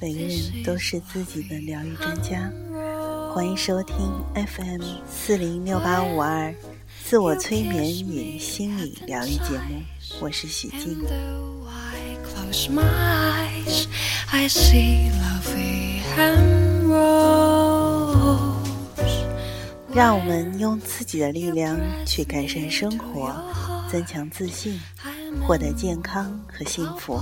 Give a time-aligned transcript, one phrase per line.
[0.00, 2.50] 每个人都是自己的疗愈专家，
[3.34, 3.94] 欢迎收听
[4.34, 6.54] FM 四零六八五二
[7.04, 9.82] 自我催眠与心理疗愈节目，
[10.18, 10.96] 我是许静。
[19.92, 23.44] 让我们用自己的力量去改善生活，
[23.92, 24.80] 增强自信，
[25.46, 27.20] 获得健康和幸福。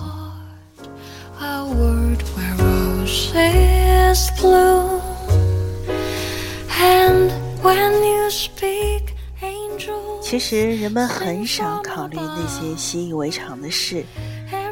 [10.21, 14.05] 其实人们很少考虑那些习以为常的事，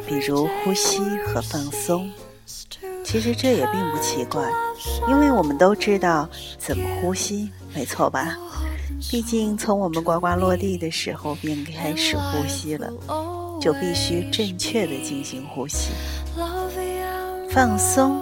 [0.05, 2.11] 比如呼吸和放松。
[3.03, 4.43] 其实这也并不奇怪，
[5.07, 6.29] 因为我们都知道
[6.59, 8.37] 怎么呼吸，没错吧？
[9.09, 12.91] 毕竟从我们呱呱落地的时候便开始呼吸了，
[13.61, 15.91] 就必须正确的进行呼吸。
[17.49, 18.21] 放松，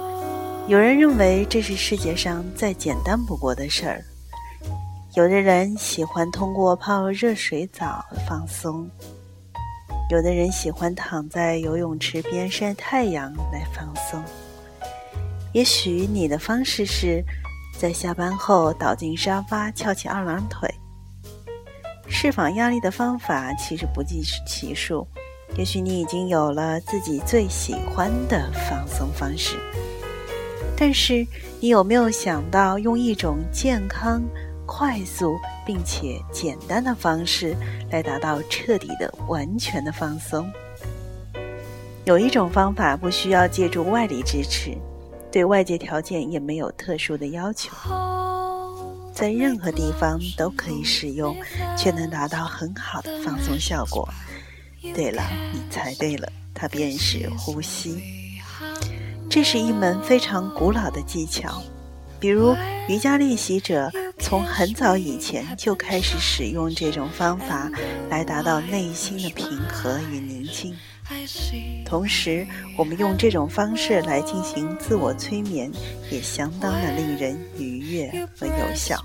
[0.67, 4.05] 有人认为这是世界上再简单不过的事儿。
[5.16, 8.89] 有的人喜欢通过泡热水澡放松，
[10.09, 14.22] 有的人喜欢躺在游泳池边晒太阳来放松。
[15.53, 17.23] 也许你的方式是
[17.78, 20.70] 在下班后倒进沙发，翘起二郎腿。
[22.08, 25.08] 释放压力的方法其实不计其数，
[25.58, 29.58] 也许你已经有了自己最喜欢的放松方式。
[30.78, 31.26] 但是，
[31.59, 34.22] 你有没有想到用一种健康、
[34.66, 37.56] 快速并且简单的方式
[37.90, 40.52] 来达到彻底的、完全的放松？
[42.03, 44.78] 有一种方法不需要借助外力支持，
[45.35, 47.75] 对外界条件也没有特殊的要求，
[49.13, 51.35] 在任何地方都可以使用，
[51.78, 54.07] 却能达到很好的放松效果。
[54.94, 55.22] 对了，
[55.53, 58.01] 你猜对了，它便是呼吸。
[59.29, 61.62] 这是一门非常古老的技巧，
[62.17, 62.56] 比如
[62.88, 67.69] 瑜伽练习者从很早以前就开始使用这种方法
[68.09, 70.73] 来达到内心的平和与宁静。
[71.85, 72.45] 同时，
[72.77, 75.71] 我们用这种方式来进行自我催眠，
[76.09, 78.99] 也相当的令人愉悦和有效。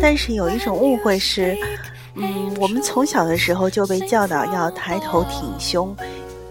[0.00, 1.56] 但是有一种误会是，
[2.14, 5.94] 嗯，我们从小的时候就被教导要抬头挺胸，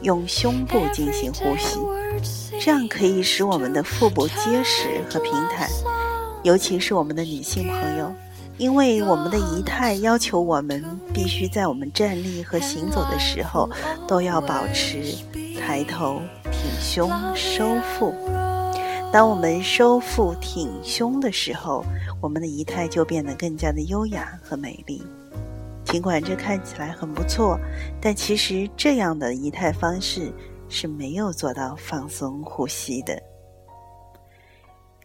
[0.02, 1.80] 用胸部进行呼吸，
[2.60, 5.70] 这样可以使我们的腹部结实和平坦，
[6.44, 8.12] 尤其是我们的女性朋友，
[8.58, 13.70] 因为我们的仪态要求我们必须在我们站立和行走的时候
[14.08, 15.16] 都要保持
[15.60, 18.14] 抬头、挺胸、收腹。
[19.14, 21.86] 当我们收腹挺胸的时候，
[22.20, 25.02] 我们的仪态就变得更加的优雅和美丽。
[25.86, 27.58] 尽管这看起来很不错，
[28.02, 30.34] 但其实这样的仪态方式
[30.70, 33.22] 是没有做到放松呼吸的。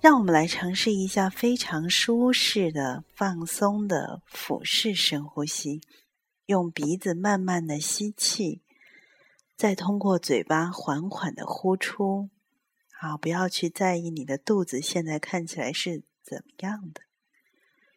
[0.01, 5.81] 让我们来尝试一下非常舒适的、放松的俯式深呼吸，
[6.47, 8.63] 用鼻子慢慢的吸气，
[9.57, 12.31] 再通过嘴巴缓缓的呼出。
[12.91, 17.03] 好，不要去在意你的肚子现在看起来是怎么样的。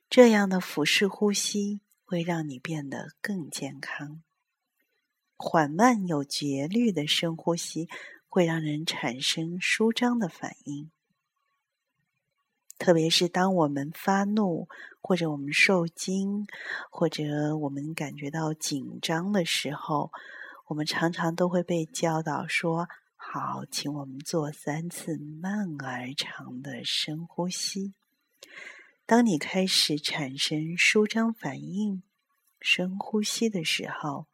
[0.08, 4.22] 这样的俯式呼吸会让你变得更健康。
[5.38, 7.90] 缓慢有节律的深呼吸
[8.28, 10.90] 会让人产生舒张的反应，
[12.78, 14.68] 特别是当我们发怒，
[15.02, 16.48] 或者我们受惊，
[16.90, 20.12] 或者我们感觉到紧张的时候，
[20.68, 22.88] 我们常常都会被教导说。
[23.18, 27.94] 好，请我们做三次慢而长的深呼吸。
[29.06, 32.04] 当你开始产生舒张反应、
[32.62, 34.28] 深呼吸的时候，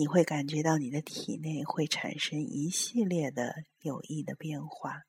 [0.00, 5.02] 你会感觉到你的体内会产生一系列的有益的变化。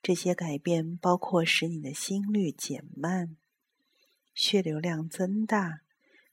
[0.00, 3.36] 这些改变包括使你的心率减慢、
[4.34, 5.82] 血流量增大，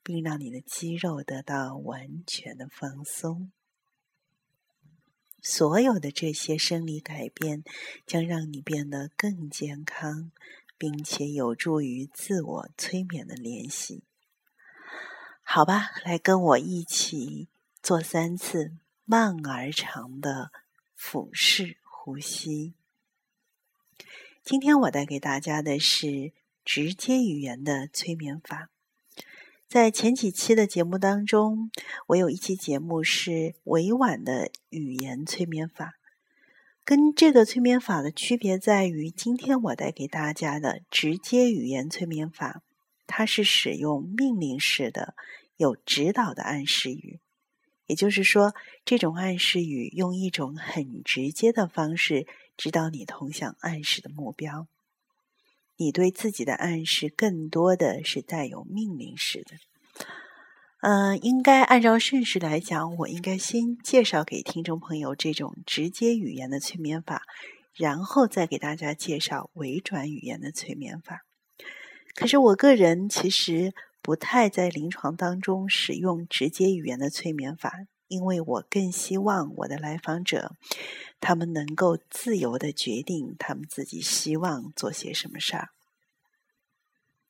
[0.02, 3.52] 并让你的肌肉得到完全的放松。
[5.42, 7.66] 所有的这些生理改变
[8.08, 10.32] 将让你变得更健康，
[10.78, 14.04] 并且有助于自我催眠的练习。
[15.44, 17.50] 好吧，来跟我一起
[17.86, 18.72] 做三次
[19.04, 20.50] 慢而长的
[20.96, 22.74] 腹式呼吸。
[24.44, 26.34] 今天我带给大家的是
[26.64, 28.72] 直接语言的催眠法。
[29.68, 31.70] 在前几期的节目当中，
[32.08, 36.00] 我有一期节目是委婉的语言催眠法，
[36.84, 42.64] 跟这个催眠法的区别在于，今天我带给大家的直接语言催眠法，
[43.06, 45.14] 它是使用命令式的、
[45.58, 47.20] 有指导的暗示语。
[47.88, 48.54] 也就是说，
[48.84, 52.26] 这种暗示语用一种很直接的方式
[52.58, 54.68] 指导你通向暗示的目标。
[55.78, 59.58] 你对自己的暗示更多的是带有命令式的。
[60.82, 67.24] 嗯，应该按照顺序来讲，我应该先介绍给听众朋友这种直接语言的催眠法，
[67.74, 71.26] 然后再给大家介绍委转语言的催眠法。
[72.14, 73.74] 可是我个人其实
[74.06, 80.52] 不太在临床当中使用直接语言的催眠法，因为我更希望我的来访者。
[81.20, 85.70] 他们能够自由的决定他们自己希望做些什么事儿。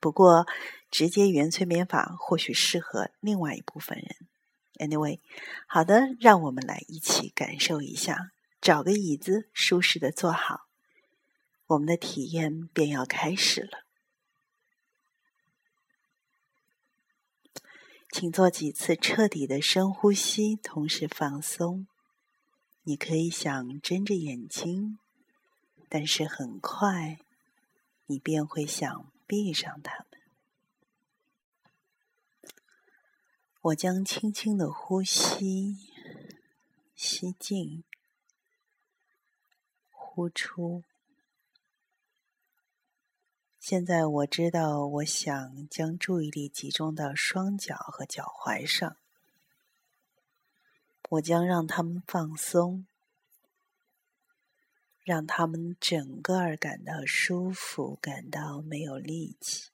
[0.02, 0.46] 不过，
[0.92, 4.18] 直接语言催眠法或许适合另外一部分人。
[4.78, 5.20] Anyway，
[5.68, 8.32] 好的，让我们来一起感受一下。
[8.60, 10.66] 找个椅子，舒适的坐好，
[11.68, 13.85] 我们的体验便要开始了。
[18.18, 21.86] 请做几次彻底的深呼吸，同时放松。
[22.84, 25.00] 你可以想睁着眼睛，
[25.90, 27.20] 但是很快
[28.06, 30.22] 你便会想闭上它们。
[33.64, 35.76] 我将轻轻的呼吸，
[36.96, 37.84] 吸进，
[39.92, 40.86] 呼出。
[43.68, 48.96] 现在我知道，我想将注意力集中到双脚和脚踝上。
[51.10, 52.86] 我将让他们放松，
[55.04, 59.72] 让他们整个儿感到舒服，感到没有力气。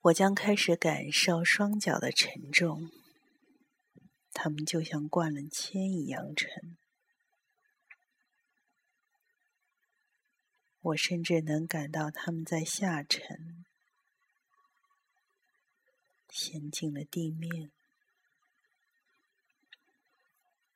[0.00, 2.90] 我将开始感受双脚的沉重，
[4.32, 6.78] 他们就像灌了铅一样沉。
[10.82, 13.64] 我甚至能感到他们在下沉。
[16.28, 17.70] 陷进了地面，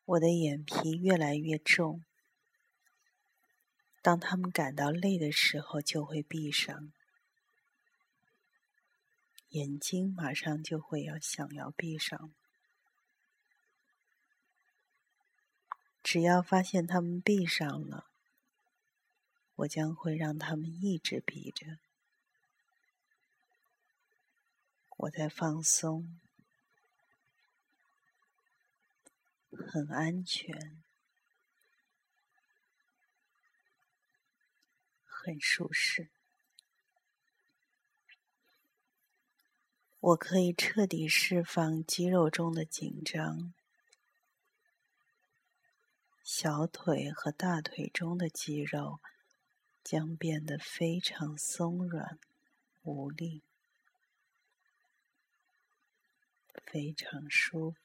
[0.04, 2.04] 我的眼皮越来越重。
[4.02, 6.92] 当他们感到累的时候，就会闭上
[9.48, 12.32] 眼睛，马上就会要想要闭上。
[16.02, 18.06] 只要发现他们闭上了，
[19.56, 21.78] 我将会让他们一直闭着。
[24.98, 26.18] 我在放松，
[29.50, 30.82] 很安全，
[35.04, 36.08] 很舒适。
[39.98, 43.52] 我可以彻底释放肌肉中的紧张，
[46.22, 49.00] 小腿和大腿中的肌肉
[49.88, 52.18] 将变得非常松软
[52.82, 53.44] 无力。
[56.64, 57.78] 非常舒服，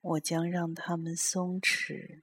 [0.00, 2.22] 我将让他们松弛，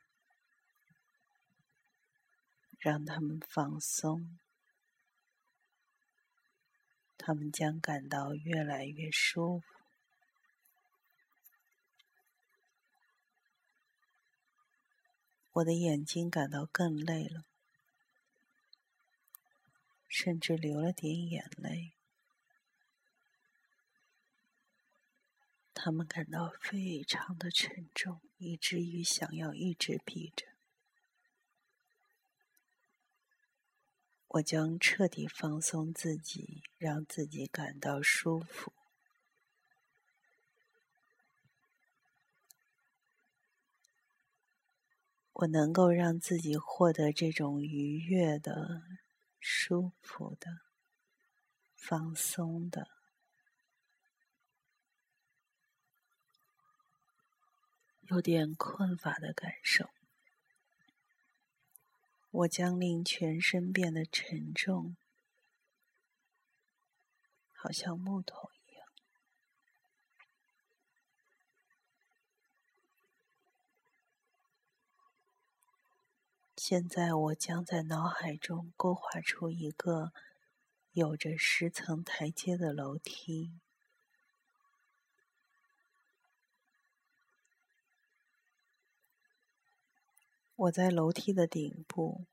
[2.80, 4.40] 让他们放松，
[7.16, 9.77] 他们将感到越来越舒服。
[15.58, 17.46] 我的眼睛感到更累了。
[20.08, 21.94] 甚至流了点眼泪，
[25.74, 30.48] 他们感到非常的沉重，以至于想要一直闭着。
[34.28, 38.74] 我将彻底放松自己，让自己感到舒服。
[45.38, 48.84] 我能够让自己获得这种愉悦的。
[49.50, 50.60] 舒服的、
[51.74, 52.90] 放松的、
[58.10, 59.90] 有点困乏的感受。
[62.30, 64.98] 我将令全身变得沉重，
[67.54, 68.50] 好像木头
[76.70, 80.12] 现在，我将在脑海中勾画出一个
[80.92, 83.54] 有着十层台阶的楼梯。
[90.58, 92.26] 我在楼梯的顶部，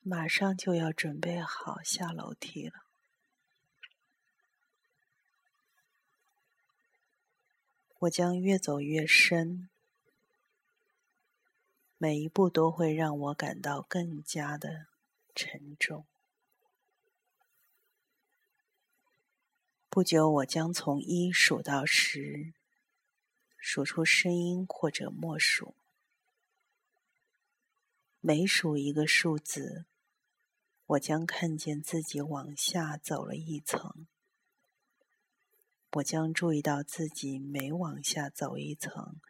[0.00, 2.82] 马上就要准备好下楼梯了。
[8.00, 9.70] 我将越走越深，
[11.96, 14.86] 每一步都会让我感到更加的
[15.34, 16.04] 沉重。
[19.88, 22.52] 不久，我将从一数到十，
[23.56, 25.76] 数出声音或者默数。
[28.20, 29.84] 每数一个数字，
[30.86, 34.06] 我将看见自己往下走了一层。
[35.92, 39.20] 我将注意到自己每往下走一层，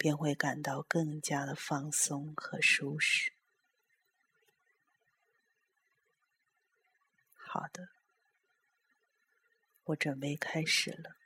[0.00, 3.34] 便会感到更加的放松和舒适。
[7.36, 7.90] 好的。
[9.84, 11.16] 我准备开始了。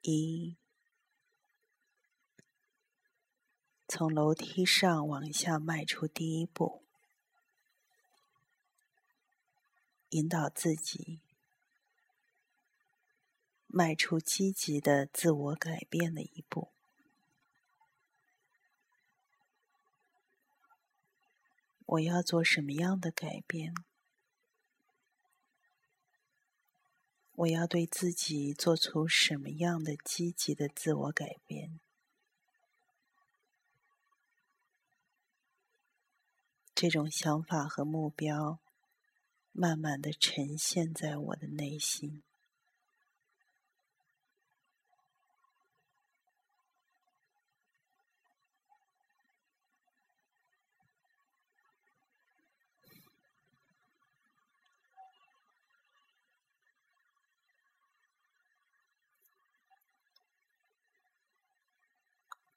[0.00, 0.56] 一，
[3.86, 6.82] 从楼梯上往下迈出第一步，
[10.08, 11.20] 引导自己
[13.74, 16.68] 迈出积极的自我改变的一步。
[21.86, 23.74] 我要做什么样的改变？
[27.32, 31.80] 我要对自己做出什么样的积极的自我改变？
[36.74, 38.58] 这种想法和目标，
[39.52, 42.22] 慢慢的呈现在我的内心。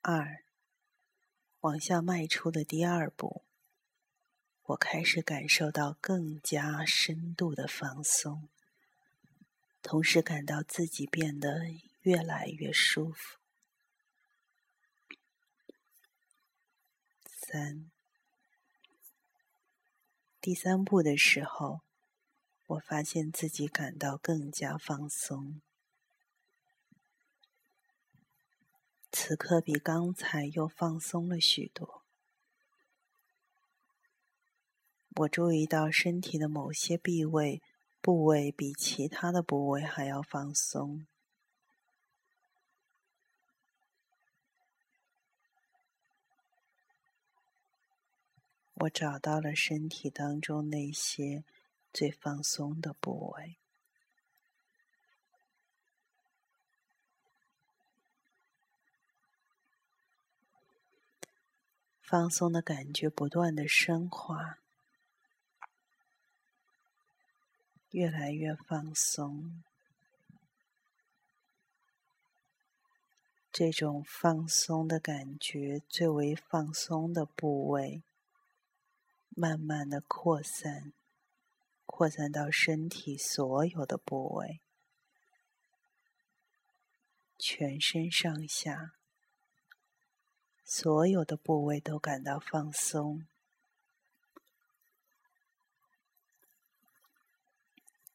[0.08, 0.44] 二，
[1.62, 3.44] 往下迈出的第二步，
[4.66, 8.48] 我开始感受到更加深度的放松，
[9.82, 11.62] 同时感到自己变得
[12.02, 13.40] 越来越舒服。
[17.26, 17.90] 三，
[20.40, 21.82] 第三步的时候，
[22.68, 25.64] 我发现自己感到更加放松。
[29.18, 32.04] 此刻比刚才又放松了许多。
[35.16, 37.62] 我注意到身体的某些部位
[38.02, 41.08] 部位比其他的部位还要放松。
[48.74, 51.46] 我找到了身体当中那些
[51.94, 53.65] 最放松的部位。
[62.18, 64.60] 放松的感觉不断的深化，
[67.92, 69.62] 越来越放松。
[73.52, 78.02] 这种放松的感觉最为放松的部位，
[79.32, 80.94] 慢慢的扩散，
[81.86, 84.62] 扩散到身体所有的部位，
[87.38, 88.94] 全身上下。
[90.68, 93.28] 所有的部位都感到放松。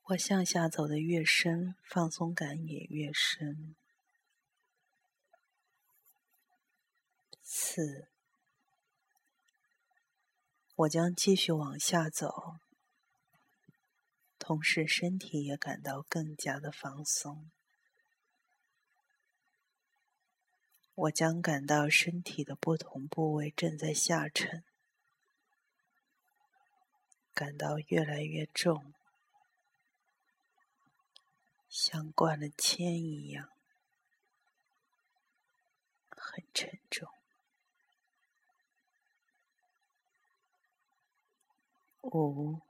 [0.07, 3.76] 我向下走的越深，放松感也越深。
[7.45, 8.09] 四，
[10.75, 12.57] 我将继续往下走，
[14.40, 17.49] 同时身体也感到更加的放松。
[20.95, 24.63] 我将感到身体的不同部位正在下沉，
[27.33, 28.93] 感到越来越重，
[31.71, 33.49] 像灌了铅一样，
[36.11, 37.09] 很沉重。
[42.03, 42.61] 五，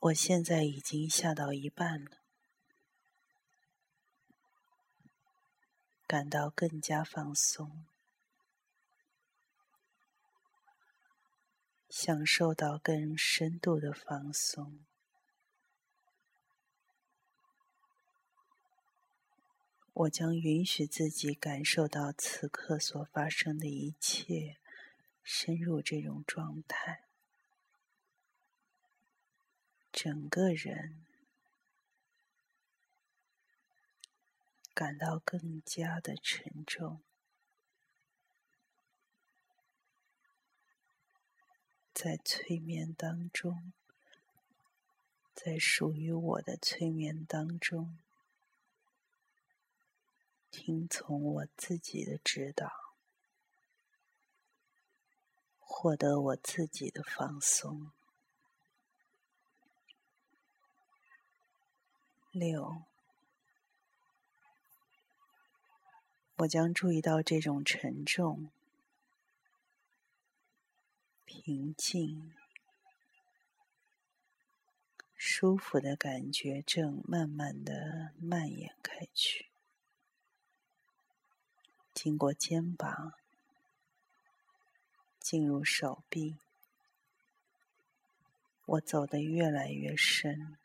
[0.00, 2.21] 我现在已经下到一半了。
[6.12, 7.86] 感到更加放松，
[11.88, 14.80] 享受到更深度的放松。
[19.94, 24.58] 我将允许自己感受到此刻所发生的一切，
[25.22, 27.04] 深入这种状态，
[29.90, 31.06] 整个人
[34.74, 37.02] 感到更加的沉重。
[41.92, 43.72] 在催眠当中，
[45.34, 47.98] 在属于我的催眠当中，
[50.50, 52.72] 听从我自己的指导，
[55.60, 57.92] 获得我自己的放松。
[62.32, 62.84] 六，
[66.36, 68.50] 我将注意到这种沉重。
[71.24, 72.34] 平静、
[75.16, 79.48] 舒服的感觉正慢慢的蔓延开去，
[81.94, 83.14] 经过肩膀，
[85.18, 86.36] 进入手臂，
[88.66, 90.58] 我走得越来越深，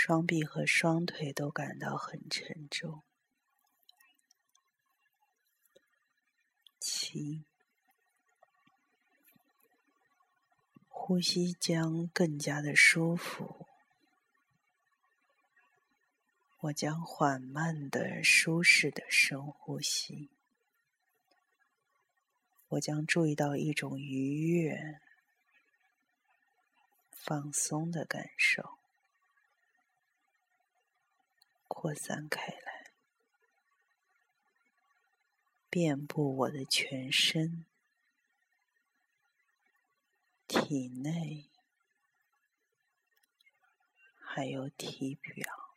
[0.00, 3.02] 双臂和双腿都感到很沉重。
[6.78, 7.44] 七，
[10.88, 13.66] 呼吸将更加的舒服。
[16.60, 20.30] 我将缓慢的、舒适的深呼吸。
[22.68, 25.00] 我将注意到一种愉悦、
[27.10, 28.77] 放松的感受
[31.80, 32.90] 扩散开来。
[35.70, 37.64] 遍布我的全身、
[40.48, 41.48] 体内，
[44.18, 45.76] 还有体表。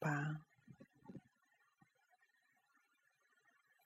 [0.00, 0.44] 八，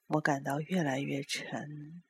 [0.06, 2.02] 我感到越来越沉，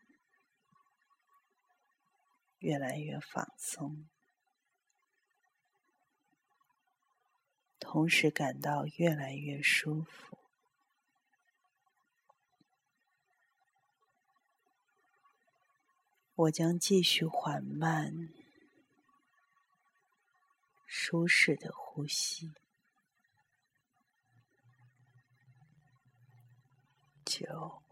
[2.61, 4.09] 越来越放松。
[7.89, 10.37] 同时感到越来越舒服。
[16.35, 18.35] 我将继续缓慢、
[20.85, 22.53] 舒适的呼吸。
[27.25, 27.85] 九，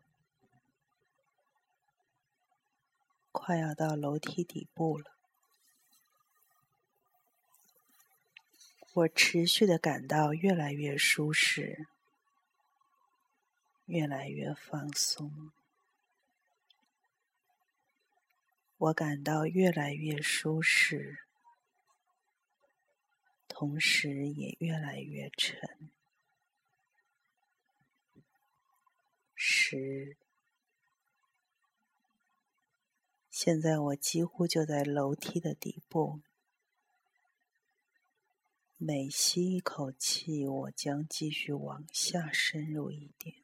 [3.30, 5.13] 快要到楼梯底部了。
[8.94, 11.88] 我持续的感到越来越舒适，
[13.86, 15.50] 越来越放松。
[18.76, 21.24] 我感到越来越舒适，
[23.48, 25.90] 同时也越来越沉。
[29.34, 30.16] 十，
[33.28, 36.20] 现在我几乎就在楼梯的底部。
[38.86, 43.34] 每吸一口气，我将继续往下深入一点，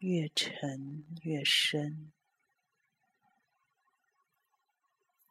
[0.00, 2.12] 越沉越深，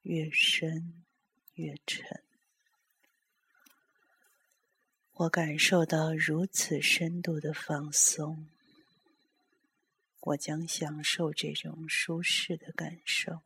[0.02, 1.06] 越深
[1.54, 2.24] 越沉。
[5.12, 8.50] 我感受到如此深度的放松，
[10.22, 13.42] 我将享受这种舒适的感受。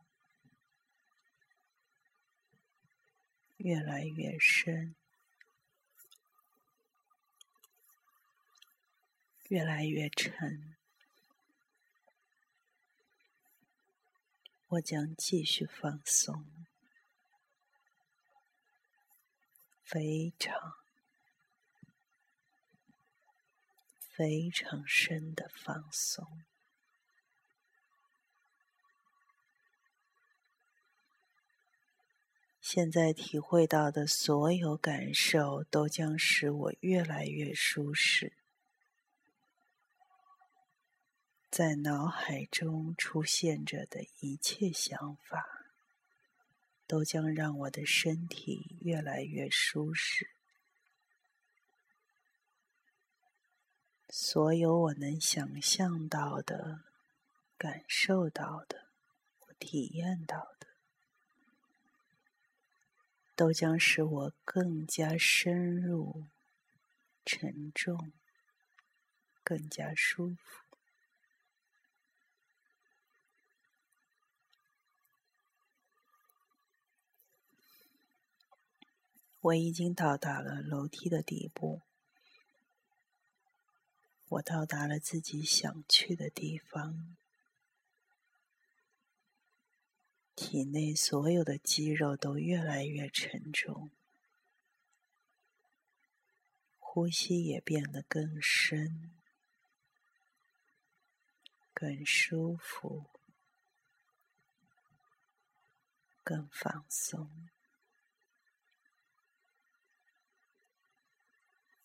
[3.62, 4.94] 越来越深，
[9.48, 10.76] 越来越沉。
[14.68, 16.46] 我将继续放松，
[19.82, 20.78] 非常、
[24.08, 26.44] 非常深的放松。
[32.72, 38.32] 现在体会到的所有感受，都将使我越来越舒适。
[41.50, 45.66] 在脑海中出现着的一切想法，
[46.86, 50.30] 都将让我的身体越来越舒适。
[54.10, 56.84] 所有我能想象到的、
[57.58, 58.86] 感受到的、
[59.58, 60.59] 体验到的。
[63.40, 66.26] 都将使我更加深入、
[67.24, 68.12] 沉重、
[69.42, 70.66] 更加舒服。
[79.40, 81.80] 我已经到达了楼梯的底部，
[84.28, 87.16] 我到达了自己想去的地方。
[90.42, 93.90] 体内所有的肌肉都越来越沉重，
[96.78, 99.12] 呼吸也变得更深、
[101.74, 103.10] 更舒服、
[106.24, 107.50] 更放松。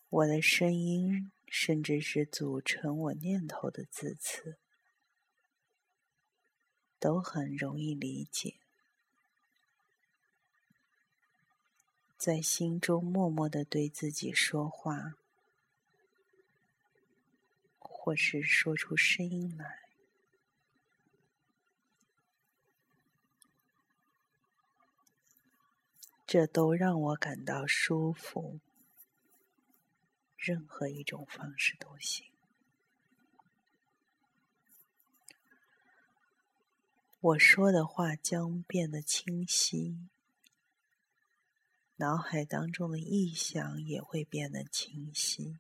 [0.08, 4.58] 我的声音，甚至是组成我念头的字词，
[7.00, 8.56] 都很容易理解。
[12.18, 15.16] 在心中默默的对自己说话，
[17.78, 19.82] 或是说出声音来，
[26.26, 28.60] 这都让我感到舒服。
[30.36, 32.35] 任何一种方式都行。
[37.26, 39.98] 我说的话将变得清晰，
[41.96, 45.58] 脑海当中的意象也会变得清晰。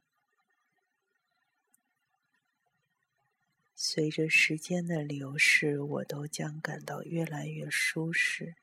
[3.73, 8.55] 随着时间的流逝，我都将感到越来越舒适，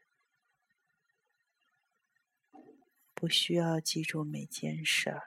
[3.14, 5.24] 不需要记住每件事儿。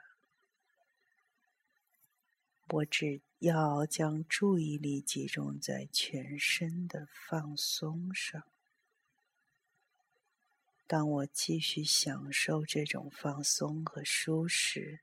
[2.68, 8.42] 我只要将注意力集中在全身的放松上。
[10.86, 15.00] 当我继续享受这种放松和舒适，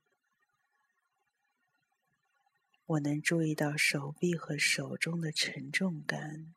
[2.86, 6.56] 我能注意到手臂和手中的沉重感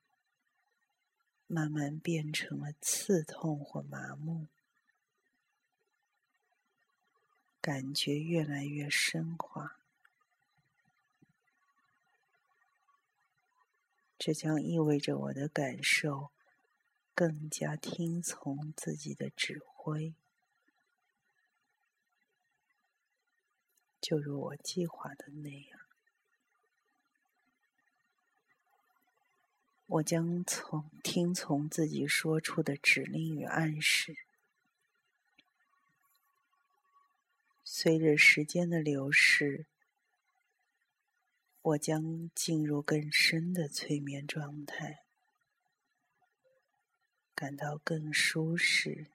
[1.47, 4.47] 慢慢变成了刺痛或麻木，
[7.61, 9.76] 感觉越来越深化。
[14.27, 16.33] 这将意味着我的感受
[17.15, 20.15] 更加听从自己的指挥，
[24.01, 25.79] 就如我计划的那样。
[29.87, 34.17] 我将从听从自己说出的指令与暗示，
[37.63, 39.67] 随着时间的流逝。
[41.67, 45.03] 我将进入更深的催眠状态，
[47.35, 49.09] 感到更舒适、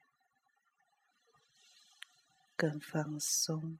[2.54, 3.78] 更放松。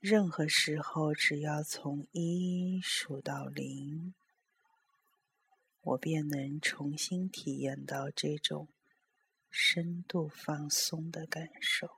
[0.00, 4.14] 任何时候，只要从一数到零，
[5.82, 8.68] 我便能重新体验到这种
[9.50, 11.97] 深度放松的感受。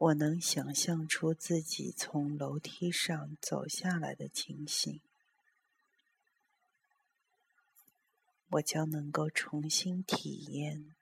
[0.00, 5.00] 我能想象出自己从楼梯上走下来的情形，
[8.50, 10.94] 我将能够重新体验，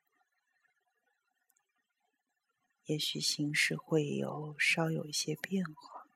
[2.87, 6.06] 也许形式会有稍有一些变化。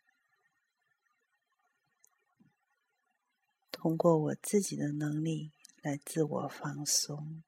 [3.71, 7.43] 通过我自己的能力来自我放松。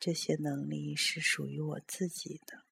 [0.00, 2.62] 这些能力是属于我自己的，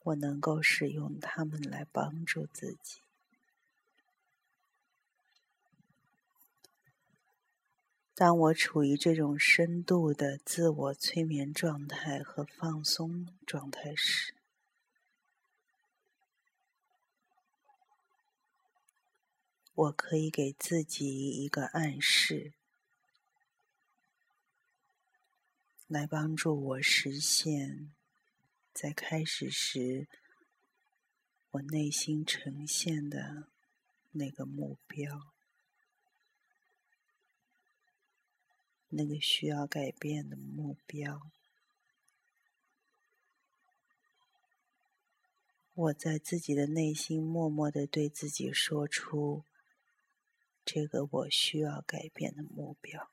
[0.00, 3.00] 我能够使用它们来帮助自己。
[8.12, 14.34] 当我处于这种深度的自我催眠状态和放松状态时，
[19.74, 22.54] 我可以给自己一个暗示。
[25.88, 27.92] 来帮助我实现，
[28.72, 30.08] 在开始时
[31.52, 33.46] 我内心呈现的
[34.10, 35.32] 那个目标，
[38.88, 41.30] 那个需要改变的目标。
[45.74, 49.44] 我在自己的内心默默的对自己说出
[50.64, 53.08] 这个我需要改变的目标。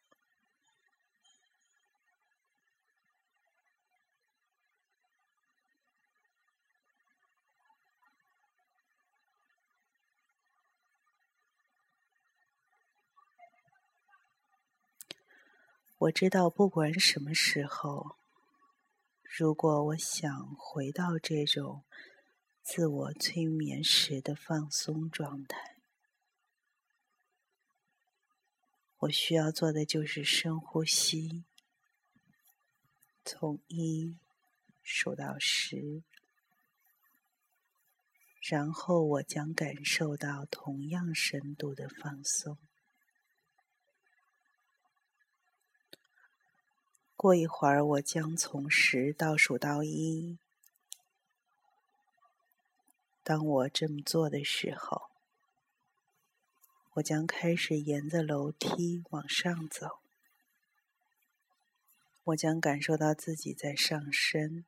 [16.04, 18.18] 我知道，不管什么时候，
[19.22, 21.86] 如果我想回到这种
[22.62, 25.78] 自我催眠时的放松状态，
[28.98, 31.46] 我需要做的就是深呼吸，
[33.24, 34.18] 从一
[34.82, 36.04] 数到十，
[38.42, 42.58] 然后我将感受到同样深度的放松。
[47.23, 50.38] 过一会儿，我将从十倒数到一。
[53.23, 55.03] 当我这么做的时候，
[56.95, 59.99] 我将开始沿着楼梯往上走。
[62.25, 64.65] 我将感受到自己在上升。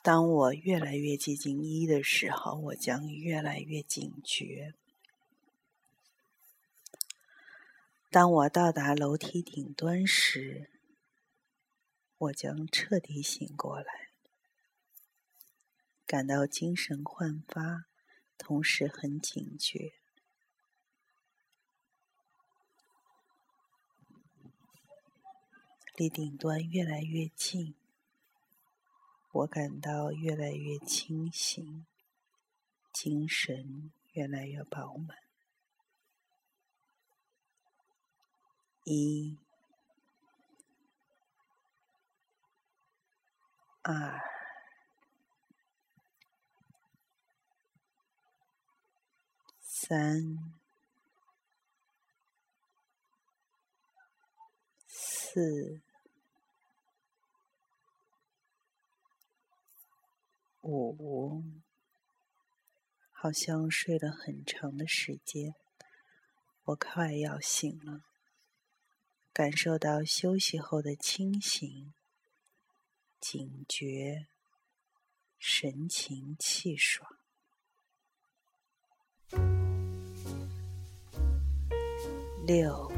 [0.00, 4.74] 当我越来越接近一的时候，我将越来越警觉。
[8.16, 10.70] 当我到达楼梯顶端时，
[12.16, 14.08] 我将彻底醒过来。
[16.06, 17.84] 感到精神焕发，
[18.38, 19.92] 同时很警觉。
[25.96, 27.74] 离顶端越来越近，
[29.30, 31.84] 我感到越来越清醒，
[32.94, 35.25] 精神越来越饱满。
[38.86, 39.36] 一、
[43.82, 44.20] 二。
[49.88, 50.52] 三、
[54.88, 55.80] 四、
[60.62, 61.44] 五，
[63.12, 65.54] 好像睡了很长的时间，
[66.64, 68.02] 我快要醒了。
[69.36, 71.92] 感受到休息后的清醒、
[73.20, 74.28] 警觉、
[75.38, 77.06] 神清气爽。
[82.46, 82.90] 六、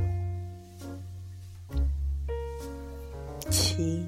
[3.51, 4.07] 七、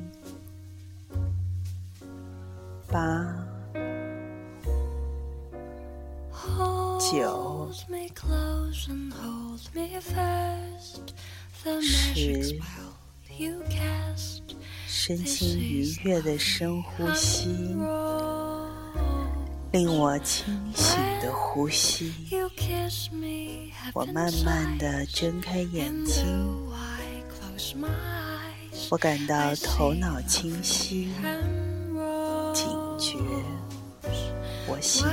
[2.86, 3.34] 八、
[7.10, 7.68] 九、
[11.62, 12.58] 十，
[14.86, 17.76] 身心愉悦的深呼吸。
[19.72, 22.12] 令我清醒的呼吸，
[23.92, 26.24] 我慢慢的睁开眼睛，
[28.90, 31.10] 我感到头脑清晰、
[32.54, 32.66] 警
[32.98, 33.18] 觉，
[34.66, 35.12] 我醒了，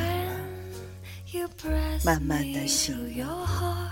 [2.03, 3.91] 慢慢的醒了。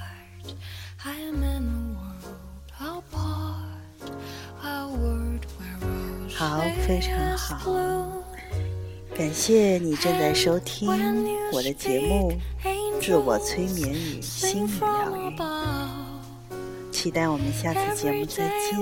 [6.37, 7.71] 好，非常好。
[9.17, 10.89] 感谢你正在收听
[11.53, 12.33] 我的节目
[13.01, 15.35] 《自我催眠与心理疗愈》，
[16.91, 18.77] 期待我们下次节目再见。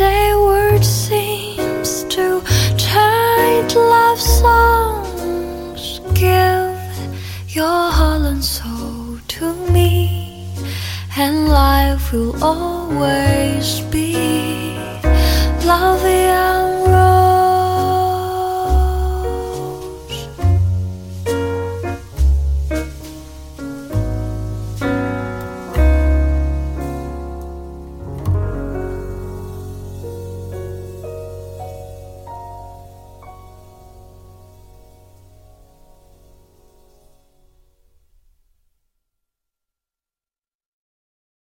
[0.00, 2.42] everyday word seems to
[2.78, 6.00] chant love songs.
[6.14, 6.80] Give
[7.48, 10.48] your heart and soul to me,
[11.18, 13.39] and life will always.